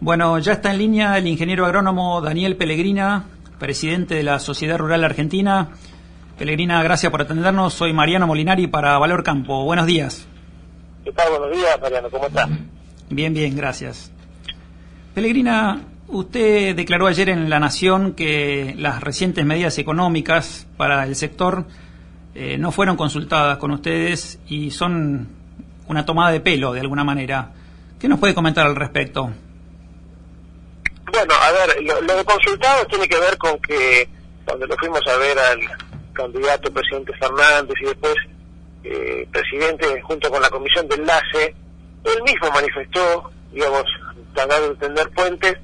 Bueno, 0.00 0.38
ya 0.38 0.52
está 0.52 0.70
en 0.70 0.78
línea 0.78 1.18
el 1.18 1.26
ingeniero 1.26 1.66
agrónomo 1.66 2.20
Daniel 2.20 2.54
Pellegrina, 2.54 3.24
presidente 3.58 4.14
de 4.14 4.22
la 4.22 4.38
Sociedad 4.38 4.78
Rural 4.78 5.02
Argentina. 5.02 5.70
Pellegrina, 6.38 6.80
gracias 6.84 7.10
por 7.10 7.20
atendernos. 7.20 7.74
Soy 7.74 7.92
Mariano 7.92 8.28
Molinari 8.28 8.68
para 8.68 8.96
Valor 8.98 9.24
Campo. 9.24 9.64
Buenos 9.64 9.86
días. 9.86 10.28
¿Qué 11.02 11.10
tal? 11.10 11.30
Buenos 11.30 11.50
días, 11.50 11.80
Mariano. 11.80 12.10
¿Cómo 12.10 12.28
está? 12.28 12.48
Bien, 13.10 13.34
bien, 13.34 13.56
gracias. 13.56 14.12
Pellegrina, 15.14 15.80
usted 16.06 16.76
declaró 16.76 17.08
ayer 17.08 17.30
en 17.30 17.50
La 17.50 17.58
Nación 17.58 18.12
que 18.12 18.76
las 18.78 19.02
recientes 19.02 19.44
medidas 19.44 19.78
económicas 19.78 20.68
para 20.76 21.02
el 21.02 21.16
sector 21.16 21.64
eh, 22.36 22.56
no 22.56 22.70
fueron 22.70 22.96
consultadas 22.96 23.58
con 23.58 23.72
ustedes 23.72 24.38
y 24.46 24.70
son 24.70 25.26
una 25.88 26.06
tomada 26.06 26.30
de 26.30 26.38
pelo 26.38 26.72
de 26.72 26.82
alguna 26.82 27.02
manera. 27.02 27.50
¿Qué 27.98 28.06
nos 28.06 28.20
puede 28.20 28.32
comentar 28.32 28.64
al 28.64 28.76
respecto? 28.76 29.32
Bueno, 31.18 31.34
a 31.34 31.50
ver, 31.50 31.82
lo, 31.82 32.14
de 32.14 32.24
consultado 32.24 32.86
tiene 32.86 33.08
que 33.08 33.18
ver 33.18 33.36
con 33.38 33.58
que 33.58 34.08
cuando 34.44 34.64
lo 34.68 34.76
fuimos 34.76 35.04
a 35.08 35.16
ver 35.16 35.36
al 35.36 35.58
candidato 36.12 36.72
presidente 36.72 37.12
Fernández 37.14 37.74
y 37.80 37.86
después 37.86 38.14
eh, 38.84 39.26
presidente 39.32 40.00
junto 40.02 40.30
con 40.30 40.40
la 40.40 40.48
comisión 40.48 40.86
de 40.86 40.94
enlace, 40.94 41.56
él 42.04 42.22
mismo 42.22 42.48
manifestó, 42.52 43.32
digamos, 43.50 43.82
tratando 44.32 44.66
de 44.66 44.72
entender 44.74 45.10
puentes, 45.10 45.54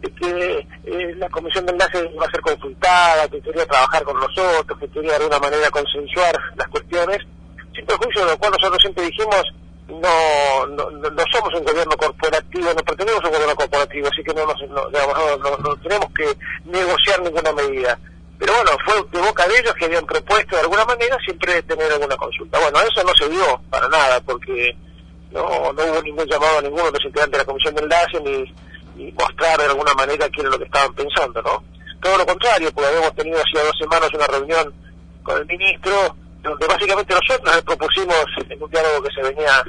de 0.00 0.10
que 0.14 0.66
eh, 0.84 1.14
la 1.16 1.28
comisión 1.28 1.64
de 1.64 1.72
enlace 1.74 2.10
iba 2.12 2.26
a 2.26 2.30
ser 2.32 2.40
consultada, 2.40 3.28
que 3.28 3.40
quería 3.40 3.66
trabajar 3.66 4.02
con 4.02 4.16
nosotros, 4.16 4.76
que 4.80 4.88
quería 4.88 5.10
de 5.10 5.16
alguna 5.18 5.38
manera 5.38 5.70
consensuar 5.70 6.36
las 6.56 6.66
cuestiones, 6.66 7.18
sin 7.72 7.86
perjuicio 7.86 8.24
de 8.24 8.32
lo 8.32 8.38
cual 8.38 8.50
nosotros 8.50 8.82
siempre 8.82 9.04
dijimos 9.04 9.44
no, 9.88 10.66
no, 10.66 10.90
no, 10.90 11.24
somos 11.30 11.54
un 11.54 11.64
gobierno 11.64 11.96
corporativo, 11.96 12.72
no 12.72 12.82
pertenecemos 12.82 13.24
a 13.24 13.28
un 13.28 13.34
gobierno 13.34 13.56
corporativo, 13.56 14.08
así 14.08 14.22
que 14.22 14.34
no, 14.34 14.46
nos, 14.46 14.60
no, 14.68 15.58
no, 15.58 15.76
tenemos 15.76 16.08
que 16.16 16.36
negociar 16.64 17.20
ninguna 17.22 17.52
medida. 17.52 17.98
Pero 18.38 18.52
bueno, 18.54 18.70
fue 18.84 18.94
de 19.12 19.26
boca 19.26 19.46
de 19.46 19.58
ellos 19.58 19.74
que 19.74 19.84
habían 19.84 20.06
propuesto 20.06 20.56
de 20.56 20.62
alguna 20.62 20.84
manera 20.84 21.16
siempre 21.24 21.62
tener 21.62 21.92
alguna 21.92 22.16
consulta. 22.16 22.58
Bueno, 22.58 22.80
eso 22.80 23.04
no 23.04 23.14
se 23.14 23.28
dio 23.28 23.60
para 23.70 23.88
nada, 23.88 24.20
porque 24.20 24.76
no, 25.30 25.72
no 25.72 25.84
hubo 25.84 26.02
ningún 26.02 26.26
llamado 26.26 26.58
a 26.58 26.62
ninguno 26.62 26.84
de 26.86 26.92
los 26.92 27.04
integrantes 27.04 27.32
de 27.32 27.38
la 27.38 27.44
Comisión 27.44 27.74
de 27.74 27.82
Enlace 27.82 28.20
ni, 28.20 29.12
mostrar 29.12 29.58
de 29.58 29.66
alguna 29.66 29.92
manera 29.94 30.28
qué 30.30 30.40
era 30.40 30.50
lo 30.50 30.58
que 30.58 30.64
estaban 30.64 30.94
pensando, 30.94 31.42
¿no? 31.42 31.62
Todo 32.00 32.18
lo 32.18 32.26
contrario, 32.26 32.70
porque 32.72 32.88
habíamos 32.88 33.14
tenido 33.14 33.38
hacía 33.38 33.64
dos 33.64 33.76
semanas 33.78 34.08
una 34.14 34.26
reunión 34.26 34.72
con 35.22 35.38
el 35.38 35.46
ministro 35.46 36.14
donde 36.44 36.66
básicamente 36.66 37.14
nosotros 37.14 37.56
le 37.56 37.62
propusimos 37.62 38.24
en 38.48 38.62
un 38.62 38.70
diálogo 38.70 39.02
que 39.02 39.14
se 39.14 39.22
venía, 39.22 39.64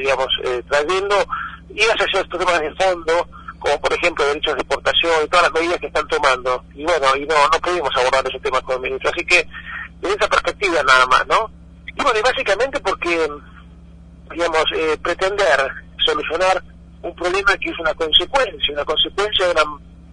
digamos, 0.00 0.28
eh, 0.44 0.62
trayendo, 0.68 1.16
a 1.16 1.94
hacer 1.94 2.08
estos 2.12 2.38
temas 2.38 2.60
de 2.60 2.74
fondo, 2.74 3.28
como 3.58 3.80
por 3.80 3.92
ejemplo 3.92 4.24
derechos 4.24 4.54
de 4.54 4.60
exportación 4.60 5.12
y 5.24 5.28
todas 5.28 5.44
las 5.44 5.60
medidas 5.60 5.78
que 5.78 5.86
están 5.86 6.08
tomando. 6.08 6.64
Y 6.74 6.84
bueno, 6.84 7.06
y 7.16 7.26
no, 7.26 7.34
no 7.52 7.58
pudimos 7.60 7.90
abordar 7.96 8.26
esos 8.26 8.42
temas 8.42 8.60
con 8.62 8.76
el 8.76 8.82
ministro. 8.82 9.10
Así 9.10 9.24
que, 9.24 9.40
en 9.40 10.10
esa 10.10 10.28
perspectiva 10.28 10.82
nada 10.82 11.06
más, 11.06 11.26
¿no? 11.26 11.50
Y 11.86 12.02
bueno, 12.02 12.18
y 12.18 12.22
básicamente 12.22 12.80
porque, 12.80 13.28
digamos, 14.30 14.64
eh, 14.74 14.96
pretender 15.02 15.70
solucionar 16.04 16.62
un 17.02 17.14
problema 17.14 17.56
que 17.56 17.70
es 17.70 17.78
una 17.78 17.94
consecuencia, 17.94 18.74
una 18.74 18.84
consecuencia 18.84 19.46
de 19.46 19.52
una 19.52 19.64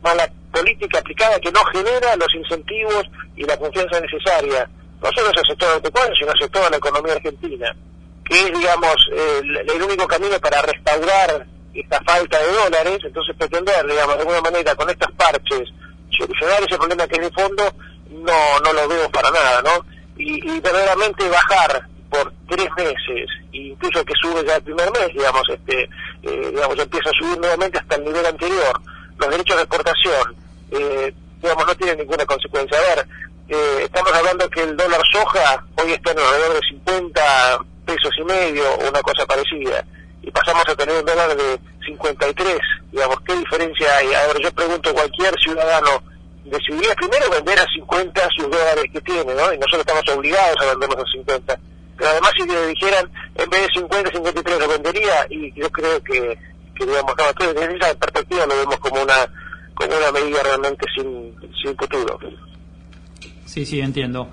mala 0.04 0.30
política 0.52 1.00
aplicada 1.00 1.40
que 1.40 1.52
no 1.52 1.64
genera 1.66 2.16
los 2.16 2.34
incentivos 2.34 3.04
y 3.36 3.44
la 3.44 3.58
confianza 3.58 4.00
necesaria 4.00 4.70
no 5.02 5.10
solo 5.12 5.30
hace 5.30 5.48
sector 5.48 5.70
agropecuario, 5.70 6.16
sino 6.16 6.32
hace 6.32 6.50
toda 6.50 6.70
la 6.70 6.78
economía 6.78 7.14
argentina, 7.14 7.76
que 8.30 8.40
es, 8.40 8.60
digamos, 8.60 8.96
el, 9.12 9.82
único 9.84 10.08
camino 10.08 10.40
para 10.40 10.62
restaurar 10.62 11.46
esta 11.74 12.02
falta 12.04 12.40
de 12.40 12.52
dólares, 12.52 13.00
entonces 13.04 13.36
pretender, 13.38 13.86
digamos, 13.88 14.16
de 14.16 14.22
alguna 14.22 14.42
manera 14.42 14.76
con 14.76 14.90
estas 14.90 15.12
parches 15.14 15.70
solucionar 16.18 16.64
ese 16.64 16.78
problema 16.78 17.08
que 17.08 17.16
es 17.16 17.22
de 17.22 17.32
fondo, 17.32 17.64
no, 18.10 18.60
no 18.64 18.74
lo 18.74 18.88
veo 18.88 19.10
para 19.12 19.30
nada, 19.30 19.62
¿no? 19.62 19.86
Y, 20.18 20.50
y 20.50 20.60
verdaderamente 20.60 21.30
bajar 21.30 21.88
por 22.10 22.34
tres 22.50 22.68
meses, 22.78 23.30
incluso 23.52 24.04
que 24.04 24.14
sube 24.22 24.44
ya 24.46 24.56
el 24.56 24.64
primer 24.64 24.92
mes, 24.92 25.10
digamos, 25.14 25.44
este, 25.50 25.84
eh, 26.24 26.52
digamos, 26.52 26.80
empieza 26.80 27.10
a 27.10 27.14
subir 27.14 27.38
nuevamente 27.38 27.78
hasta 27.80 27.96
el 27.96 28.06
nivel 28.06 28.26
anterior, 28.26 28.82
los 29.18 29.30
derechos 29.30 29.56
de 29.58 29.64
exportación, 29.64 30.36
eh, 30.72 31.14
digamos, 31.42 31.66
no 31.66 31.76
tienen 31.76 31.98
ninguna 31.98 32.26
consecuencia. 32.26 32.78
A 32.78 32.96
ver, 32.96 33.08
eh, 33.50 33.80
estamos 33.84 34.12
hablando 34.14 34.50
que 34.50 34.64
el 34.64 34.76
dólar 34.76 35.02
soja 35.12 35.64
hoy 35.82 35.94
está 35.94 36.12
en 36.12 36.20
alrededor 36.20 36.54
de 36.54 36.68
50 36.70 37.60
pesos 37.88 38.12
y 38.20 38.24
medio 38.24 38.64
o 38.76 38.90
una 38.90 39.02
cosa 39.02 39.26
parecida. 39.26 39.84
Y 40.22 40.30
pasamos 40.30 40.64
a 40.68 40.76
tener 40.76 41.00
un 41.00 41.06
dólar 41.06 41.36
de 41.36 41.60
53 41.88 42.60
digamos 42.92 43.18
qué 43.26 43.36
diferencia 43.36 43.98
hay 43.98 44.14
a 44.14 44.28
ver 44.28 44.42
yo 44.44 44.52
pregunto 44.52 44.94
cualquier 44.94 45.34
ciudadano 45.40 46.04
decidiría 46.46 46.94
primero 46.96 47.30
vender 47.32 47.60
a 47.60 47.66
50 47.74 48.28
sus 48.36 48.50
dólares 48.50 48.86
que 48.92 49.02
tiene 49.02 49.34
¿no? 49.34 49.54
y 49.54 49.58
nosotros 49.58 49.86
estamos 49.88 50.04
obligados 50.10 50.56
a 50.62 50.66
venderlos 50.66 51.00
a 51.00 51.12
50 51.12 51.60
pero 51.98 52.10
además 52.10 52.32
si 52.38 52.48
le 52.48 52.68
dijeran 52.68 53.12
en 53.36 53.50
vez 53.50 53.62
de 53.62 53.80
50 53.80 54.12
53 54.12 54.60
lo 54.60 54.68
vendería 54.68 55.28
y 55.30 55.52
yo 55.54 55.70
creo 55.72 56.02
que, 56.04 56.38
que 56.76 56.86
digamos 56.86 57.14
no, 57.18 57.54
desde 57.54 57.76
esa 57.76 57.94
perspectiva 57.96 58.46
lo 58.46 58.58
vemos 58.58 58.78
como 58.78 59.02
una 59.02 59.28
como 59.74 59.96
una 59.96 60.12
medida 60.12 60.42
realmente 60.42 60.88
sin, 60.96 61.36
sin 61.62 61.78
futuro. 61.78 62.20
Sí, 63.46 63.64
sí, 63.64 63.80
entiendo. 63.80 64.28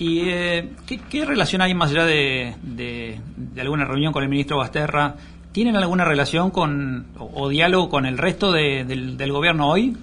¿Y 0.00 0.30
eh, 0.30 0.70
¿qué, 1.10 1.26
relación 1.26 1.60
hay 1.60 1.74
más 1.74 1.90
allá 1.90 2.06
de, 2.06 2.54
de, 2.62 3.20
alguna 3.60 3.84
reunión 3.84 4.14
con 4.14 4.22
el 4.22 4.30
ministro 4.30 4.56
Basterra? 4.56 5.14
¿Tienen 5.52 5.76
alguna 5.76 6.06
relación 6.06 6.50
con 6.50 7.08
o, 7.18 7.50
diálogo 7.50 7.90
con 7.90 8.06
el 8.06 8.16
resto 8.16 8.50
del, 8.50 9.30
gobierno 9.30 9.68
hoy? 9.68 9.94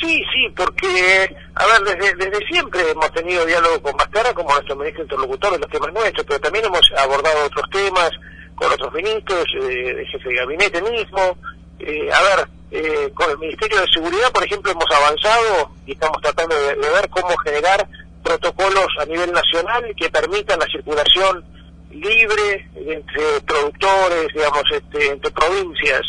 Sí, 0.00 0.20
sí, 0.32 0.52
porque, 0.56 1.36
a 1.54 1.64
ver, 1.66 1.96
desde, 1.96 2.16
desde 2.16 2.46
siempre 2.48 2.90
hemos 2.90 3.12
tenido 3.12 3.46
diálogo 3.46 3.80
con 3.82 3.96
Basterra 3.96 4.34
como 4.34 4.50
nuestro 4.50 4.74
ministro 4.74 5.04
interlocutor 5.04 5.52
de 5.52 5.58
los 5.60 5.70
temas 5.70 5.92
nuestros, 5.92 6.26
pero 6.26 6.40
también 6.40 6.64
hemos 6.64 6.90
abordado 6.98 7.46
otros 7.46 7.70
temas 7.70 8.10
con 8.56 8.72
otros 8.72 8.92
ministros, 8.94 9.44
eh, 9.62 10.04
jefe 10.10 10.28
de 10.28 10.34
gabinete 10.34 10.82
mismo. 10.82 11.38
Eh, 11.78 12.10
a 12.12 12.22
ver, 12.22 12.48
eh, 12.70 13.10
con 13.14 13.30
el 13.30 13.38
Ministerio 13.38 13.80
de 13.80 13.86
Seguridad, 13.92 14.32
por 14.32 14.44
ejemplo, 14.44 14.72
hemos 14.72 14.90
avanzado 14.90 15.70
y 15.86 15.92
estamos 15.92 16.20
tratando 16.20 16.54
de, 16.54 16.74
ver 16.74 17.08
cómo 17.08 17.36
generar 17.38 17.88
protocolos 18.22 18.88
a 19.00 19.04
nivel 19.06 19.32
nacional 19.32 19.94
que 19.96 20.10
permitan 20.10 20.58
la 20.58 20.66
circulación 20.66 21.44
libre 21.90 22.68
entre 22.74 23.40
productores, 23.46 24.28
digamos, 24.34 24.64
este, 24.70 25.12
entre 25.12 25.30
provincias, 25.30 26.02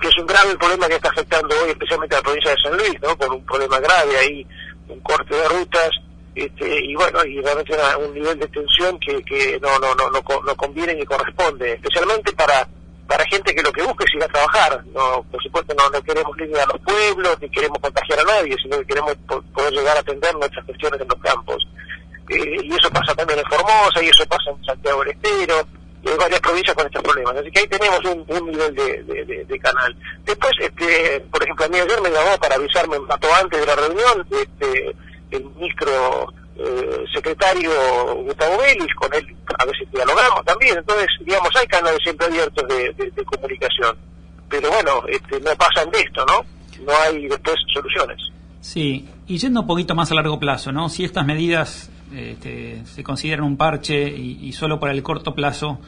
que 0.00 0.08
es 0.08 0.16
un 0.18 0.26
grave 0.26 0.56
problema 0.56 0.88
que 0.88 0.94
está 0.94 1.08
afectando 1.10 1.54
hoy 1.62 1.70
especialmente 1.70 2.16
a 2.16 2.18
la 2.18 2.24
provincia 2.24 2.50
de 2.50 2.62
San 2.62 2.76
Luis, 2.76 3.00
¿no? 3.00 3.16
Con 3.16 3.32
un 3.32 3.44
problema 3.44 3.78
grave 3.78 4.18
ahí, 4.18 4.46
un 4.88 5.00
corte 5.00 5.34
de 5.34 5.48
rutas, 5.48 5.90
este, 6.34 6.84
y 6.84 6.94
bueno, 6.94 7.24
y 7.24 7.40
realmente 7.40 7.76
un 8.04 8.14
nivel 8.14 8.38
de 8.38 8.48
tensión 8.48 8.98
que, 8.98 9.22
que 9.22 9.60
no, 9.60 9.78
no, 9.78 9.94
no, 9.94 10.10
no, 10.10 10.22
no 10.44 10.56
conviene 10.56 10.94
ni 10.94 11.04
corresponde, 11.04 11.74
especialmente 11.74 12.32
para 12.32 12.66
para 13.12 13.26
gente 13.26 13.54
que 13.54 13.62
lo 13.62 13.70
que 13.70 13.82
busca 13.82 14.04
es 14.04 14.14
ir 14.14 14.24
a 14.24 14.28
trabajar. 14.28 14.82
No, 14.86 15.22
por 15.30 15.42
supuesto 15.42 15.74
no, 15.74 16.02
queremos 16.02 16.32
ir 16.38 16.56
a 16.56 16.64
los 16.64 16.80
pueblos, 16.80 17.36
ni 17.42 17.50
queremos 17.50 17.78
contagiar 17.78 18.20
a 18.20 18.24
nadie, 18.24 18.56
sino 18.62 18.78
que 18.78 18.86
queremos 18.86 19.14
poder 19.26 19.70
llegar 19.70 19.98
a 19.98 20.00
atender 20.00 20.34
nuestras 20.34 20.64
cuestiones 20.64 20.98
en 20.98 21.08
los 21.08 21.20
campos. 21.20 21.68
Eh, 22.30 22.56
y 22.62 22.72
eso 22.72 22.88
pasa 22.90 23.14
también 23.14 23.38
en 23.38 23.44
Formosa, 23.44 24.02
y 24.02 24.08
eso 24.08 24.24
pasa 24.24 24.50
en 24.50 24.64
Santiago 24.64 25.00
del 25.04 25.10
Estero, 25.10 25.66
y 26.02 26.08
en 26.08 26.16
varias 26.16 26.40
provincias 26.40 26.74
con 26.74 26.86
estos 26.86 27.02
problemas. 27.02 27.36
Así 27.36 27.50
que 27.50 27.60
ahí 27.60 27.66
tenemos 27.66 28.00
un, 28.06 28.50
nivel 28.50 28.74
de, 28.74 29.44
de, 29.46 29.58
canal. 29.58 29.94
Después, 30.24 30.52
este, 30.58 31.20
por 31.30 31.42
ejemplo, 31.42 31.66
a 31.66 31.68
mí 31.68 31.78
ayer 31.78 32.00
me 32.00 32.10
llamó 32.10 32.38
para 32.38 32.54
avisarme, 32.54 32.96
un 32.96 33.08
rato 33.08 33.28
antes 33.38 33.60
de 33.60 33.66
la 33.66 33.76
reunión, 33.76 34.26
este, 34.30 34.96
el 35.32 35.44
ministro 35.44 36.32
eh, 36.56 37.04
secretario 37.12 37.70
Gustavo 38.24 38.58
Vélez, 38.58 38.88
con 38.96 39.12
él 39.14 39.36
a 39.58 39.64
veces 39.64 39.90
dialogamos 39.90 40.44
también, 40.44 40.78
entonces, 40.78 41.08
digamos, 41.24 41.50
hay 41.56 41.66
canales 41.66 41.98
siempre 42.02 42.26
abiertos 42.26 42.68
de, 42.68 43.24
comunicación, 43.24 43.96
pero 44.48 44.70
bueno, 44.70 45.02
este, 45.08 45.40
no 45.40 45.50
pasan 45.56 45.90
de 45.90 46.00
esto, 46.00 46.24
¿no? 46.26 46.44
No 46.84 46.92
hay 47.04 47.26
después 47.26 47.56
soluciones. 47.72 48.18
Sí, 48.60 49.08
y 49.26 49.38
yendo 49.38 49.60
un 49.60 49.66
poquito 49.66 49.94
más 49.94 50.10
a 50.12 50.14
largo 50.14 50.38
plazo, 50.38 50.72
¿no? 50.72 50.88
Si 50.88 51.04
estas 51.04 51.24
medidas 51.24 51.90
este, 52.14 52.84
se 52.84 53.02
consideran 53.02 53.44
un 53.44 53.56
parche 53.56 54.08
y, 54.08 54.38
y 54.42 54.52
solo 54.52 54.78
para 54.78 54.92
el 54.92 55.02
corto 55.02 55.34
plazo, 55.34 55.80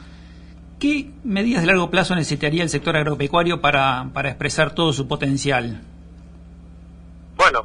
¿qué 0.79 1.11
medidas 1.23 1.61
de 1.61 1.67
largo 1.67 1.89
plazo 1.89 2.15
necesitaría 2.15 2.63
el 2.63 2.69
sector 2.69 2.97
agropecuario 2.97 3.61
para, 3.61 4.09
para 4.13 4.29
expresar 4.29 4.73
todo 4.73 4.93
su 4.93 5.07
potencial? 5.07 5.81
Bueno, 7.37 7.63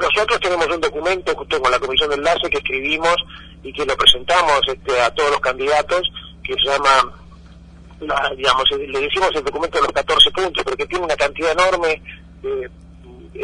nosotros 0.00 0.40
tenemos 0.40 0.66
un 0.68 0.80
documento 0.80 1.34
junto 1.36 1.60
con 1.60 1.70
la 1.70 1.78
Comisión 1.78 2.08
de 2.10 2.16
Enlace 2.16 2.48
que 2.50 2.58
escribimos 2.58 3.16
y 3.62 3.72
que 3.72 3.84
lo 3.84 3.96
presentamos 3.96 4.60
este, 4.66 5.00
a 5.00 5.10
todos 5.10 5.30
los 5.30 5.40
candidatos, 5.40 6.00
que 6.42 6.54
se 6.54 6.70
llama, 6.70 7.12
digamos, 8.36 8.64
le 8.70 9.00
decimos 9.00 9.30
el 9.34 9.44
documento 9.44 9.78
de 9.78 9.84
los 9.84 9.92
14 9.92 10.30
puntos, 10.30 10.64
porque 10.64 10.86
tiene 10.86 11.04
una 11.04 11.16
cantidad 11.16 11.52
enorme 11.52 12.02
de, 12.42 12.70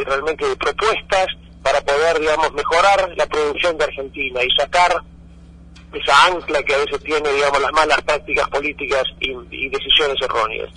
realmente 0.05 0.49
de 0.49 0.57
propuestas 0.57 1.27
para 1.63 1.81
poder, 1.83 2.19
digamos, 2.21 2.53
mejorar 2.55 3.13
la 3.17 3.27
producción 3.27 3.77
de 3.77 3.85
Argentina 3.85 4.41
y 4.43 4.51
sacar 4.57 5.03
esa 5.93 6.27
ancla 6.27 6.63
que 6.63 6.75
a 6.75 6.79
veces 6.79 7.01
tiene, 7.03 7.31
digamos, 7.33 7.61
las 7.61 7.73
malas 7.73 8.01
prácticas 8.03 8.49
políticas 8.49 9.05
y, 9.21 9.69
decisiones 9.69 10.17
erróneas. 10.23 10.71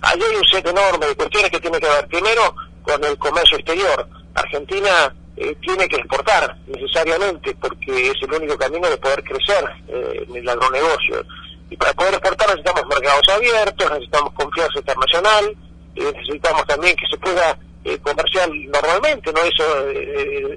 allí 0.00 0.22
hay 0.22 0.36
un 0.36 0.44
set 0.44 0.66
enorme 0.66 1.06
de 1.06 1.14
cuestiones 1.14 1.50
que 1.50 1.60
tiene 1.60 1.78
que 1.78 1.88
ver 1.88 2.06
primero 2.06 2.54
con 2.82 3.04
el 3.04 3.18
comercio 3.18 3.58
exterior. 3.58 4.08
Argentina 4.34 5.12
eh, 5.36 5.54
tiene 5.60 5.86
que 5.86 5.96
exportar 5.96 6.56
necesariamente 6.66 7.54
porque 7.60 8.08
es 8.08 8.14
el 8.22 8.32
único 8.32 8.56
camino 8.56 8.88
de 8.88 8.96
poder 8.96 9.22
crecer 9.22 9.64
eh, 9.88 10.24
en 10.26 10.36
el 10.36 10.48
agronegocio. 10.48 11.26
Y 11.68 11.76
para 11.76 11.92
poder 11.92 12.14
exportar 12.14 12.48
necesitamos 12.48 12.86
mercados 12.86 13.28
abiertos, 13.28 13.90
necesitamos 13.90 14.32
confianza 14.32 14.78
internacional, 14.78 15.56
necesitamos 15.94 16.66
también 16.66 16.96
que 16.96 17.06
se 17.10 17.18
pueda 17.18 17.58
eh, 17.84 17.98
comercial 17.98 18.50
normalmente, 18.70 19.30
¿no? 19.32 19.40
Eso 19.42 19.90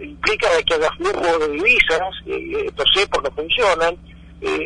implica 0.02 0.48
que 0.66 0.74
haya 0.76 0.92
flujo 0.92 1.40
de 1.40 1.50
divisas, 1.50 2.10
estos 2.26 2.86
cepos 2.94 3.24
no 3.24 3.32
funcionan, 3.32 3.98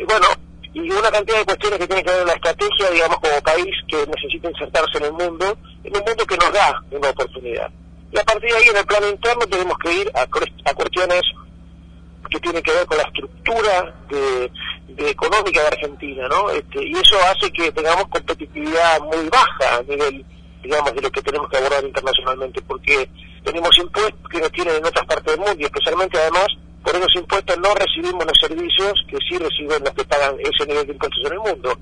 bueno, 0.06 0.26
y 0.74 0.90
una 0.90 1.10
cantidad 1.10 1.38
de 1.38 1.44
cuestiones 1.44 1.78
que 1.78 1.86
tienen 1.86 2.04
que 2.04 2.10
ver 2.10 2.20
con 2.20 2.28
la 2.28 2.34
estrategia, 2.34 2.90
digamos, 2.90 3.18
como 3.18 3.42
país 3.42 3.74
que 3.88 4.06
necesita 4.06 4.50
insertarse 4.50 4.98
en 4.98 5.04
el 5.04 5.12
mundo, 5.12 5.58
en 5.82 5.96
un 5.96 6.02
mundo 6.04 6.26
que 6.26 6.36
nos 6.36 6.52
da 6.52 6.82
una 6.90 7.10
oportunidad. 7.10 7.70
Y 8.14 8.18
a 8.18 8.22
partir 8.22 8.48
de 8.48 8.56
ahí, 8.56 8.68
en 8.68 8.76
el 8.76 8.86
plano 8.86 9.08
interno, 9.08 9.44
tenemos 9.46 9.76
que 9.78 9.92
ir 9.92 10.12
a, 10.14 10.22
a 10.22 10.74
cuestiones 10.74 11.22
que 12.30 12.38
tienen 12.38 12.62
que 12.62 12.72
ver 12.72 12.86
con 12.86 12.96
la 12.96 13.04
estructura 13.04 13.94
de, 14.08 14.50
económica 15.10 15.60
de 15.60 15.66
Argentina, 15.66 16.28
¿no? 16.28 16.48
Este, 16.50 16.86
y 16.86 16.92
eso 16.92 17.16
hace 17.28 17.50
que 17.52 17.72
tengamos 17.72 18.06
competitividad 18.06 19.00
muy 19.00 19.28
baja 19.28 19.78
a 19.78 19.82
nivel, 19.82 20.24
digamos, 20.62 20.94
de 20.94 21.02
lo 21.02 21.10
que 21.10 21.22
tenemos 21.22 21.48
que 21.48 21.56
abordar 21.56 21.84
internacionalmente, 21.84 22.62
porque 22.62 23.10
tenemos 23.42 23.76
impuestos 23.78 24.30
que 24.30 24.40
no 24.40 24.50
tienen 24.50 24.76
en 24.76 24.86
otras 24.86 25.06
partes 25.06 25.32
del 25.32 25.40
mundo, 25.40 25.56
y 25.58 25.64
especialmente, 25.64 26.16
además, 26.16 26.46
por 26.84 26.94
esos 26.94 27.16
impuestos 27.16 27.58
no 27.58 27.74
recibimos 27.74 28.24
los 28.26 28.38
servicios 28.38 29.04
que 29.08 29.18
sí 29.28 29.38
reciben 29.38 29.82
los 29.82 29.94
que 29.94 30.04
pagan 30.04 30.36
ese 30.38 30.66
nivel 30.68 30.86
de 30.86 30.92
impuestos 30.92 31.20
en 31.26 31.32
el 31.32 31.38
mundo. 31.40 31.78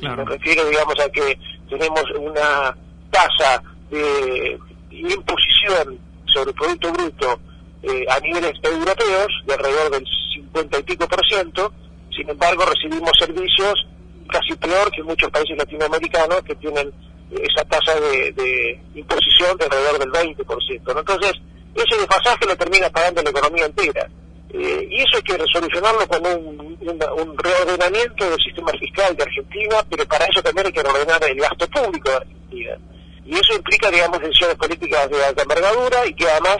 Me 0.00 0.24
refiero, 0.24 0.64
digamos, 0.64 0.94
a 1.00 1.08
que 1.10 1.38
tenemos 1.68 2.04
una 2.16 2.76
tasa 3.10 3.62
de 3.90 4.58
imposición 5.10 5.98
sobre 6.26 6.50
el 6.50 6.56
Producto 6.56 6.92
Bruto 6.92 7.40
eh, 7.82 8.04
a 8.08 8.20
niveles 8.20 8.52
europeos 8.62 9.28
de 9.46 9.54
alrededor 9.54 9.90
del 9.90 10.06
50 10.34 10.78
y 10.78 10.82
pico 10.82 11.08
por 11.08 11.26
ciento, 11.26 11.72
sin 12.14 12.28
embargo 12.30 12.64
recibimos 12.64 13.12
servicios 13.18 13.74
casi 14.30 14.54
peor 14.54 14.90
que 14.90 15.02
muchos 15.02 15.30
países 15.30 15.56
latinoamericanos 15.58 16.42
que 16.42 16.54
tienen 16.54 16.92
esa 17.30 17.64
tasa 17.64 17.98
de, 17.98 18.80
imposición 18.94 19.56
de 19.56 19.64
alrededor 19.64 19.98
del 19.98 20.12
20%. 20.12 20.94
¿no? 20.94 21.00
Entonces, 21.00 21.32
ese 21.74 21.96
desfasaje 21.96 22.46
lo 22.46 22.56
termina 22.56 22.88
pagando 22.90 23.22
la 23.22 23.30
economía 23.30 23.64
entera. 23.66 24.08
Eh, 24.54 24.86
y 24.90 25.00
eso 25.00 25.16
hay 25.16 25.22
que 25.22 25.38
resolucionarlo 25.38 26.06
con 26.06 26.26
un, 26.26 26.78
un, 26.78 27.38
reordenamiento 27.38 28.28
del 28.28 28.38
sistema 28.38 28.70
fiscal 28.72 29.16
de 29.16 29.22
Argentina, 29.22 29.76
pero 29.88 30.06
para 30.06 30.26
eso 30.26 30.42
también 30.42 30.66
hay 30.66 30.72
que 30.72 30.82
reordenar 30.82 31.24
el 31.24 31.38
gasto 31.38 31.66
público 31.68 32.10
de 32.10 32.16
Argentina 32.16 32.78
y 33.24 33.34
eso 33.34 33.54
implica, 33.56 33.90
digamos, 33.90 34.20
decisiones 34.20 34.56
políticas 34.56 35.08
de 35.10 35.24
alta 35.24 35.42
envergadura 35.42 36.06
y 36.06 36.14
que 36.14 36.28
además 36.28 36.56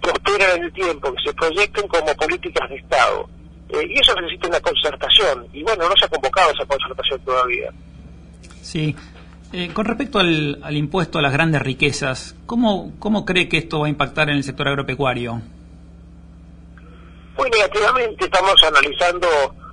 prosperen 0.00 0.56
en 0.56 0.64
el 0.64 0.72
tiempo, 0.72 1.12
que 1.12 1.22
se 1.24 1.34
proyecten 1.34 1.88
como 1.88 2.14
políticas 2.14 2.68
de 2.68 2.76
Estado. 2.76 3.28
Eh, 3.70 3.86
y 3.88 3.98
eso 3.98 4.14
necesita 4.20 4.48
una 4.48 4.60
concertación, 4.60 5.46
y 5.52 5.62
bueno, 5.62 5.88
no 5.88 5.96
se 5.96 6.04
ha 6.04 6.08
convocado 6.08 6.50
esa 6.52 6.66
concertación 6.66 7.20
todavía. 7.20 7.70
Sí. 8.60 8.94
Eh, 9.52 9.70
con 9.72 9.84
respecto 9.84 10.18
al, 10.18 10.60
al, 10.62 10.76
impuesto 10.76 11.18
a 11.18 11.22
las 11.22 11.32
grandes 11.32 11.62
riquezas, 11.62 12.34
¿cómo, 12.44 12.92
¿cómo 12.98 13.24
cree 13.24 13.48
que 13.48 13.56
esto 13.58 13.80
va 13.80 13.86
a 13.86 13.88
impactar 13.88 14.28
en 14.28 14.36
el 14.36 14.44
sector 14.44 14.68
agropecuario? 14.68 15.40
Muy 17.36 17.50
negativamente 17.50 18.24
estamos 18.24 18.54
analizando 18.62 19.28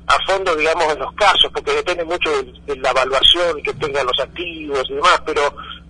a 0.08 0.18
fondo, 0.26 0.56
digamos, 0.56 0.94
en 0.94 1.00
los 1.00 1.14
casos, 1.14 1.50
porque 1.54 1.74
depende 1.74 2.04
mucho 2.04 2.30
de, 2.66 2.76
la 2.78 2.92
evaluación 2.92 3.62
que 3.64 3.74
tengan 3.74 4.06
los 4.06 4.20
activos 4.20 4.84
y 4.90 4.94
demás, 4.96 5.22
pero 5.26 5.42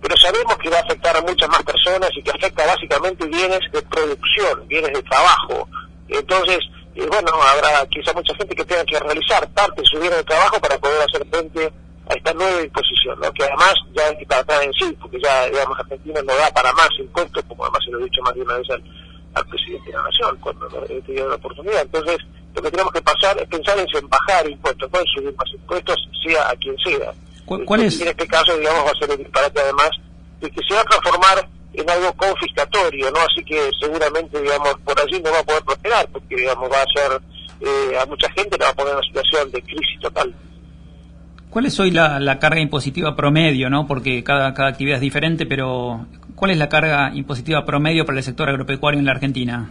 pero 0.02 0.16
sabemos 0.16 0.58
que 0.58 0.68
va 0.68 0.78
a 0.78 0.80
afectar 0.80 1.16
a 1.16 1.22
muchas 1.22 1.48
más 1.48 1.62
personas 1.62 2.10
y 2.16 2.22
que 2.22 2.32
afecta 2.32 2.66
básicamente 2.66 3.24
bienes 3.26 3.60
de 3.72 3.80
producción, 3.82 4.66
bienes 4.66 4.92
de 4.92 5.02
trabajo. 5.04 5.68
Entonces, 6.08 6.58
eh, 6.96 7.06
bueno, 7.06 7.30
habrá 7.40 7.86
quizá 7.86 8.12
mucha 8.12 8.34
gente 8.34 8.54
que 8.54 8.64
tenga 8.64 8.84
que 8.84 8.98
realizar 8.98 9.48
parte 9.52 9.80
de 9.80 9.86
su 9.86 10.00
bien 10.00 10.12
de 10.12 10.24
trabajo 10.24 10.60
para 10.60 10.76
poder 10.78 11.02
hacer 11.02 11.24
frente 11.30 11.72
a 12.10 12.14
esta 12.14 12.34
nueva 12.34 12.60
imposición, 12.60 13.18
¿no? 13.20 13.32
que 13.32 13.44
además 13.44 13.74
ya 13.94 14.08
es 14.08 14.30
atrás 14.30 14.62
en 14.64 14.72
sí, 14.72 14.96
porque 15.00 15.20
ya, 15.22 15.46
digamos, 15.46 15.78
Argentina 15.78 16.20
no 16.22 16.34
da 16.34 16.50
para 16.50 16.72
más 16.72 16.90
impuestos, 16.98 17.44
como 17.46 17.62
además 17.62 17.80
se 17.84 17.92
lo 17.92 18.00
he 18.00 18.04
dicho 18.04 18.22
más 18.22 18.34
de 18.34 18.42
una 18.42 18.58
vez 18.58 18.70
al, 18.70 18.82
presidente 19.48 19.90
de 19.90 19.96
la 19.96 20.02
Nación 20.02 20.36
cuando 20.40 20.84
he 20.88 21.00
tenido 21.02 21.28
la 21.28 21.36
oportunidad. 21.36 21.80
Entonces, 21.82 22.18
lo 22.54 22.60
que 22.60 22.70
tenemos 22.70 22.92
que 22.92 23.00
pasar 23.00 23.38
es 23.40 23.48
pensar 23.48 23.78
en 23.78 24.08
bajar 24.08 24.50
impuestos, 24.50 24.90
no 24.92 25.00
en 25.00 25.06
subir 25.06 25.34
más 25.36 25.50
impuestos, 25.54 25.96
sea 26.22 26.50
a 26.50 26.56
quien 26.56 26.76
sea. 26.78 27.14
¿Cuál 27.46 27.82
es? 27.82 28.00
En 28.00 28.08
este 28.08 28.26
caso, 28.26 28.56
digamos, 28.56 28.86
va 28.86 28.90
a 28.90 29.00
ser 29.00 29.10
el 29.10 29.18
disparate 29.18 29.60
además 29.60 29.90
de 30.40 30.50
que 30.50 30.60
se 30.66 30.74
va 30.74 30.80
a 30.80 30.84
transformar 30.84 31.48
en 31.74 31.90
algo 31.90 32.12
confiscatorio, 32.14 33.10
¿no? 33.10 33.20
Así 33.20 33.44
que 33.44 33.70
seguramente, 33.80 34.40
digamos, 34.40 34.74
por 34.84 35.00
allí 35.00 35.20
no 35.22 35.30
va 35.30 35.40
a 35.40 35.44
poder 35.44 35.62
prosperar, 35.62 36.08
porque, 36.12 36.36
digamos, 36.36 36.70
va 36.70 36.82
a 36.82 36.86
ser, 36.94 37.20
eh, 37.60 37.98
a 38.00 38.06
mucha 38.06 38.30
gente 38.32 38.58
le 38.58 38.64
va 38.64 38.70
a 38.70 38.74
poner 38.74 38.92
en 38.92 38.98
una 38.98 39.06
situación 39.06 39.50
de 39.50 39.62
crisis 39.62 40.00
total. 40.00 40.34
¿Cuál 41.50 41.66
es 41.66 41.78
hoy 41.80 41.90
la, 41.90 42.18
la, 42.18 42.38
carga 42.38 42.60
impositiva 42.60 43.14
promedio, 43.14 43.68
no? 43.68 43.86
Porque 43.86 44.24
cada, 44.24 44.54
cada 44.54 44.70
actividad 44.70 44.96
es 44.96 45.02
diferente, 45.02 45.44
pero 45.44 46.06
¿cuál 46.34 46.50
es 46.50 46.56
la 46.56 46.68
carga 46.68 47.12
impositiva 47.14 47.64
promedio 47.66 48.06
para 48.06 48.18
el 48.18 48.24
sector 48.24 48.48
agropecuario 48.48 48.98
en 48.98 49.06
la 49.06 49.12
Argentina? 49.12 49.70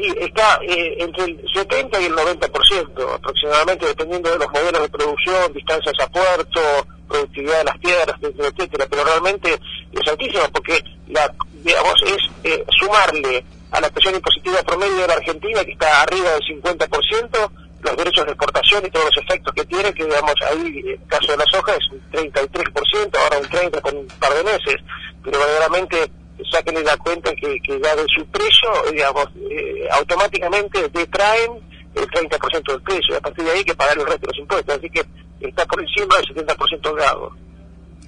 Sí, 0.00 0.14
está 0.18 0.58
eh, 0.62 0.96
entre 0.98 1.24
el 1.24 1.44
70 1.52 2.00
y 2.00 2.06
el 2.06 2.14
90% 2.14 3.14
aproximadamente, 3.16 3.84
dependiendo 3.84 4.30
de 4.30 4.38
los 4.38 4.50
modelos 4.50 4.80
de 4.80 4.88
producción, 4.88 5.52
distancias 5.52 5.94
a 6.00 6.08
puerto, 6.08 6.60
productividad 7.06 7.58
de 7.58 7.64
las 7.64 7.80
tierras, 7.80 8.16
etcétera, 8.22 8.86
pero 8.88 9.04
realmente 9.04 9.60
es 9.92 10.08
altísimo 10.08 10.44
porque 10.54 10.82
la, 11.08 11.30
digamos, 11.52 12.02
es 12.06 12.30
eh, 12.44 12.64
sumarle 12.70 13.44
a 13.72 13.80
la 13.82 13.90
presión 13.90 14.14
impositiva 14.14 14.62
promedio 14.62 14.96
de 14.96 15.06
la 15.08 15.14
Argentina, 15.14 15.64
que 15.64 15.72
está 15.72 16.02
arriba 16.02 16.30
del 16.30 16.62
50%, 16.62 17.50
los 17.82 17.96
derechos 17.96 18.24
de 18.24 18.32
exportación 18.32 18.86
y 18.86 18.90
todos 18.90 19.04
los 19.04 19.24
efectos 19.24 19.52
que 19.52 19.64
tiene, 19.66 19.92
que 19.92 20.04
digamos 20.04 20.34
ahí, 20.50 20.78
en 20.78 20.88
el 20.88 21.06
caso 21.08 21.32
de 21.32 21.36
la 21.36 21.44
soja, 21.44 21.74
es 21.74 21.90
un 21.92 22.00
33%, 22.10 23.18
ahora 23.18 23.38
un 23.38 23.48
30% 23.50 23.80
con 23.82 23.96
un 23.98 24.06
par 24.18 24.32
de 24.32 24.44
meses, 24.44 24.76
pero 25.22 25.38
verdaderamente 25.38 26.10
sáquenle 26.50 26.82
la 26.82 26.96
cuenta 26.96 27.30
que, 27.34 27.58
que 27.60 27.80
ya 27.80 27.96
de 27.96 28.06
su 28.14 28.24
precio, 28.26 28.70
digamos, 28.92 29.26
eh, 29.50 29.88
automáticamente 29.92 30.88
detraen 30.88 31.52
el 31.94 32.06
30% 32.08 32.72
del 32.72 32.82
precio, 32.82 33.14
y 33.14 33.16
a 33.16 33.20
partir 33.20 33.44
de 33.44 33.50
ahí 33.50 33.58
hay 33.58 33.64
que 33.64 33.74
pagar 33.74 33.98
el 33.98 34.06
resto 34.06 34.20
de 34.20 34.26
los 34.28 34.38
impuestos, 34.38 34.78
así 34.78 34.88
que 34.90 35.04
está 35.40 35.66
por 35.66 35.80
encima 35.80 36.14
del 36.16 36.46
70% 36.46 36.94
grado. 36.94 37.32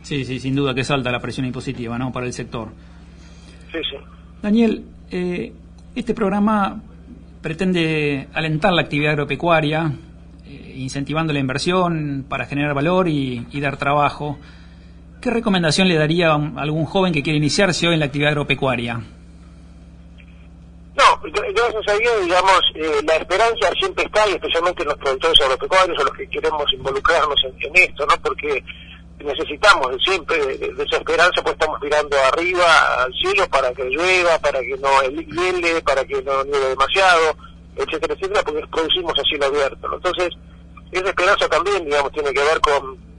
Sí, 0.02 0.24
sí, 0.24 0.40
sin 0.40 0.54
duda 0.54 0.74
que 0.74 0.84
salta 0.84 1.10
la 1.10 1.20
presión 1.20 1.46
impositiva, 1.46 1.98
¿no?, 1.98 2.12
para 2.12 2.26
el 2.26 2.32
sector. 2.32 2.68
Sí, 3.72 3.78
sí. 3.90 3.96
Daniel, 4.42 4.84
eh, 5.10 5.52
este 5.94 6.14
programa 6.14 6.80
pretende 7.40 8.28
alentar 8.32 8.72
la 8.72 8.82
actividad 8.82 9.12
agropecuaria, 9.12 9.92
eh, 10.46 10.74
incentivando 10.76 11.32
la 11.32 11.38
inversión 11.38 12.24
para 12.28 12.46
generar 12.46 12.74
valor 12.74 13.08
y, 13.08 13.46
y 13.50 13.60
dar 13.60 13.76
trabajo. 13.76 14.38
¿Qué 15.22 15.30
recomendación 15.30 15.86
le 15.86 15.94
daría 15.94 16.32
a 16.32 16.34
algún 16.34 16.84
joven 16.84 17.12
que 17.12 17.22
quiere 17.22 17.36
iniciarse 17.36 17.86
hoy 17.86 17.94
en 17.94 18.00
la 18.00 18.06
actividad 18.06 18.30
agropecuaria? 18.30 18.94
No, 20.96 21.20
gracias 21.22 21.88
a 21.88 21.96
Dios, 21.96 22.24
digamos, 22.24 22.60
eh, 22.74 23.00
la 23.06 23.14
esperanza 23.14 23.70
siempre 23.78 24.04
está, 24.04 24.28
y 24.28 24.32
especialmente 24.32 24.82
en 24.82 24.88
los 24.88 24.98
productores 24.98 25.40
agropecuarios 25.42 25.96
o 26.00 26.04
los 26.06 26.16
que 26.16 26.28
queremos 26.28 26.64
involucrarnos 26.72 27.40
en, 27.44 27.70
esto, 27.72 28.04
¿no? 28.04 28.16
Porque 28.20 28.64
necesitamos 29.20 29.90
siempre 30.04 30.44
de, 30.44 30.82
esa 30.82 30.96
esperanza, 30.96 31.40
pues 31.40 31.52
estamos 31.52 31.80
mirando 31.80 32.16
arriba 32.32 33.04
al 33.04 33.12
cielo 33.14 33.46
para 33.48 33.72
que 33.72 33.84
llueva, 33.84 34.40
para 34.40 34.58
que 34.58 34.76
no 34.76 35.02
hiele, 35.02 35.80
para 35.82 36.04
que 36.04 36.20
no 36.20 36.42
nieve 36.42 36.70
demasiado, 36.70 37.36
etcétera, 37.76 38.14
etcétera, 38.14 38.42
porque 38.42 38.66
producimos 38.66 39.16
a 39.16 39.22
cielo 39.22 39.46
abierto. 39.46 39.88
Entonces, 39.94 40.30
esa 40.90 41.06
esperanza 41.06 41.48
también, 41.48 41.84
digamos, 41.84 42.10
tiene 42.10 42.32
que 42.32 42.42
ver 42.42 42.60
con 42.60 43.11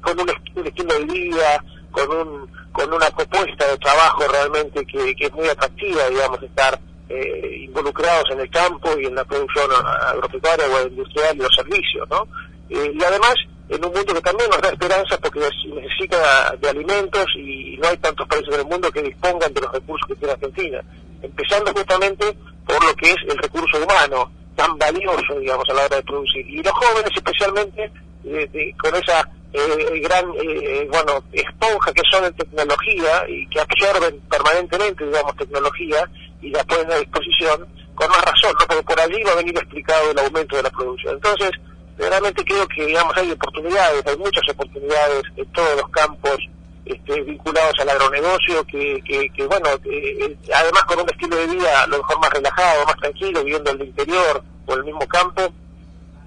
con 0.00 0.18
un, 0.20 0.66
estilo 0.66 0.94
de 0.98 1.04
vida, 1.04 1.64
con 1.90 2.10
un 2.10 2.60
con 2.72 2.92
una 2.92 3.10
propuesta 3.10 3.68
de 3.68 3.78
trabajo 3.78 4.24
realmente 4.28 4.84
que, 4.86 5.14
es 5.18 5.32
muy 5.32 5.48
atractiva, 5.48 6.08
digamos, 6.08 6.42
estar 6.42 6.78
eh, 7.08 7.64
involucrados 7.64 8.24
en 8.30 8.40
el 8.40 8.50
campo 8.50 8.98
y 8.98 9.06
en 9.06 9.14
la 9.14 9.24
producción 9.24 9.68
agropecuaria 10.06 10.66
o 10.66 10.86
industrial 10.86 11.36
y 11.36 11.40
los 11.40 11.54
servicios, 11.54 12.08
¿no? 12.08 12.26
Eh, 12.68 12.92
y 12.94 13.02
además, 13.02 13.34
en 13.68 13.84
un 13.84 13.92
mundo 13.92 14.14
que 14.14 14.20
también 14.20 14.48
nos 14.50 14.60
da 14.60 14.68
esperanza 14.68 15.18
porque 15.18 15.40
necesita 15.40 16.56
de 16.56 16.68
alimentos 16.68 17.26
y 17.36 17.76
no 17.78 17.88
hay 17.88 17.96
tantos 17.98 18.26
países 18.28 18.54
en 18.54 18.60
el 18.60 18.66
mundo 18.66 18.90
que 18.90 19.02
dispongan 19.02 19.52
de 19.52 19.60
los 19.60 19.72
recursos 19.72 20.06
que 20.08 20.14
tiene 20.16 20.32
Argentina, 20.32 20.80
empezando 21.22 21.72
justamente 21.72 22.36
por 22.66 22.84
lo 22.84 22.94
que 22.94 23.10
es 23.10 23.16
el 23.28 23.38
recurso 23.38 23.82
humano, 23.82 24.30
tan 24.54 24.78
valioso, 24.78 25.38
digamos, 25.40 25.68
a 25.70 25.74
la 25.74 25.84
hora 25.84 25.96
de 25.96 26.02
producir. 26.02 26.48
Y 26.48 26.62
los 26.62 26.72
jóvenes 26.72 27.10
especialmente, 27.14 27.90
eh, 28.24 28.74
con 28.78 28.94
esa 28.94 29.28
eh, 29.52 30.00
gran, 30.00 30.26
eh, 30.40 30.88
bueno, 30.90 31.24
esponja 31.32 31.92
que 31.92 32.02
son 32.10 32.24
en 32.24 32.34
tecnología 32.34 33.24
y 33.28 33.48
que 33.48 33.60
absorben 33.60 34.20
permanentemente, 34.30 35.04
digamos, 35.04 35.36
tecnología 35.36 36.08
y 36.40 36.50
la 36.50 36.62
ponen 36.64 36.92
a 36.92 36.96
disposición, 36.96 37.66
con 37.94 38.08
más 38.10 38.22
razón, 38.24 38.54
¿no? 38.58 38.66
porque 38.66 38.82
por 38.82 39.00
allí 39.00 39.22
va 39.24 39.32
a 39.32 39.36
venir 39.36 39.56
explicado 39.56 40.10
el 40.10 40.18
aumento 40.18 40.56
de 40.56 40.62
la 40.62 40.70
producción. 40.70 41.14
Entonces, 41.14 41.50
realmente 41.98 42.44
creo 42.44 42.66
que, 42.68 42.86
digamos, 42.86 43.16
hay 43.16 43.30
oportunidades, 43.32 44.06
hay 44.06 44.16
muchas 44.16 44.48
oportunidades 44.48 45.22
en 45.36 45.46
todos 45.52 45.76
los 45.76 45.88
campos 45.90 46.38
este, 46.84 47.20
vinculados 47.22 47.74
al 47.78 47.90
agronegocio, 47.90 48.64
que, 48.66 49.02
que, 49.04 49.46
bueno, 49.46 49.68
eh, 49.84 50.36
además 50.54 50.84
con 50.84 51.00
un 51.00 51.10
estilo 51.10 51.36
de 51.36 51.46
vida 51.46 51.82
a 51.82 51.86
lo 51.86 51.98
mejor 51.98 52.20
más 52.20 52.30
relajado, 52.30 52.84
más 52.86 52.96
tranquilo, 52.96 53.44
viviendo 53.44 53.70
en 53.70 53.80
el 53.80 53.88
interior 53.88 54.42
o 54.66 54.74
el 54.74 54.84
mismo 54.84 55.06
campo, 55.06 55.52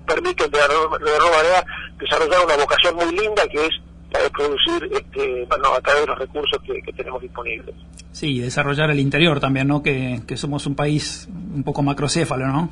permiten 0.05 0.51
de, 0.51 0.61
alguna 0.61 0.99
manera 0.99 1.65
desarrollar 2.03 2.45
una 2.45 2.57
vocación 2.57 2.95
muy 2.95 3.15
linda 3.15 3.47
que 3.47 3.65
es 3.65 3.71
la 4.11 4.19
de 4.19 4.29
producir 4.29 4.89
este, 4.91 5.45
bueno, 5.47 5.73
a 5.73 5.81
través 5.81 6.01
de 6.01 6.07
los 6.07 6.19
recursos 6.19 6.61
que, 6.63 6.93
tenemos 6.93 7.21
disponibles. 7.21 7.75
Sí, 8.11 8.39
desarrollar 8.39 8.91
el 8.91 8.99
interior 8.99 9.39
también, 9.39 9.67
¿no? 9.67 9.81
Que, 9.81 10.21
que 10.27 10.37
somos 10.37 10.67
un 10.67 10.75
país 10.75 11.27
un 11.29 11.63
poco 11.63 11.81
macrocéfalo, 11.81 12.47
¿no? 12.47 12.69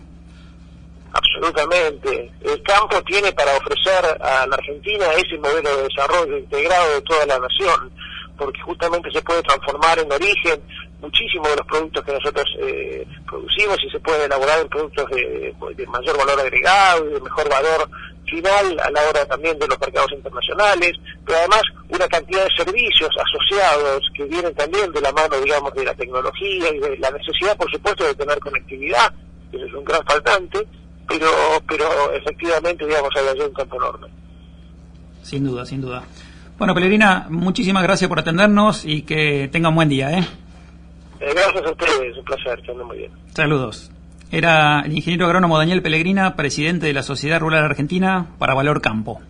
Absolutamente. 1.14 2.32
El 2.42 2.62
campo 2.64 3.02
tiene 3.04 3.32
para 3.34 3.52
ofrecer 3.58 4.06
a 4.22 4.46
la 4.48 4.56
Argentina 4.56 5.06
ese 5.18 5.38
modelo 5.38 5.78
de 5.78 5.84
desarrollo 5.84 6.38
integrado 6.38 6.94
de 6.94 7.02
toda 7.02 7.26
la 7.26 7.40
nación, 7.40 7.92
porque 8.38 8.62
justamente 8.62 9.12
se 9.12 9.22
puede 9.22 9.42
transformar 9.44 10.00
en 10.00 10.12
origen 10.12 10.62
muchísimos 11.02 11.50
de 11.50 11.56
los 11.58 11.66
productos 11.66 12.04
que 12.06 12.14
nosotros 12.14 12.46
eh, 12.60 13.08
producimos 13.28 13.78
y 13.84 13.90
se 13.90 14.00
puede 14.00 14.26
elaborar 14.26 14.62
en 14.62 14.70
productos 14.70 15.10
de, 15.10 15.54
mayor 15.88 16.18
valor 16.18 16.40
agregado 16.40 17.10
y 17.10 17.14
de 17.14 17.22
mejor 17.22 17.50
valor 17.50 17.90
final 18.26 18.80
a 18.80 18.92
la 18.92 19.02
hora 19.10 19.26
también 19.26 19.58
de 19.60 19.68
los 19.68 19.80
mercados 19.80 20.12
internacionales, 20.14 20.94
pero 21.26 21.40
además 21.40 21.62
una 21.90 22.08
cantidad 22.08 22.44
de 22.44 22.64
servicios 22.64 23.10
asociados 23.18 24.10
que 24.16 24.24
vienen 24.26 24.54
también 24.54 24.92
de 24.92 25.02
la 25.02 25.12
mano, 25.12 25.42
digamos, 25.42 25.74
de 25.74 25.84
la 25.84 25.94
tecnología 25.96 26.70
y 26.74 26.80
de 26.80 26.98
la 26.98 27.12
necesidad, 27.12 27.58
por 27.58 27.70
supuesto, 27.72 28.06
de 28.06 28.16
tener 28.16 28.40
conectividad, 28.40 29.12
que 29.52 29.58
es 29.58 29.74
un 29.74 29.84
gran 29.84 30.04
faltante, 30.06 30.66
pero, 31.08 31.28
pero 31.68 32.14
efectivamente, 32.14 32.86
digamos, 32.86 33.10
hay 33.18 33.28
allí 33.28 33.42
un 33.42 33.54
campo 33.54 33.76
enorme. 33.76 34.08
Sin 35.24 35.44
duda, 35.44 35.66
sin 35.66 35.82
duda. 35.82 36.04
Bueno, 36.58 36.76
Pelerina, 36.76 37.26
muchísimas 37.30 37.84
gracias 37.84 38.08
por 38.08 38.20
atendernos 38.20 38.86
y 38.86 39.02
que 39.02 39.50
tenga 39.52 39.70
un 39.70 39.76
buen 39.76 39.90
día, 39.90 40.12
¿eh? 40.12 40.28
Eh 41.22 41.34
gracias 41.34 41.66
a 41.66 41.72
ustedes, 41.72 42.18
un 42.18 42.24
placer, 42.24 42.62
que 42.62 42.72
anden 42.72 42.88
muy 42.88 42.98
bien. 42.98 43.12
Saludos. 43.34 43.92
Era 44.32 44.82
el 44.82 44.94
ingeniero 44.94 45.26
agrónomo 45.26 45.58
Daniel 45.58 45.82
Pellegrina, 45.82 46.36
presidente 46.36 46.86
de 46.86 46.94
la 46.94 47.04
Sociedad 47.04 47.40
Rural 47.40 47.66
Argentina 47.66 48.28
para 48.40 48.54
Valor 48.54 48.82
Campo. 48.82 49.22